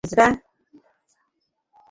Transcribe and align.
Hello, 0.03 0.11
ব্র্যায! 0.11 0.33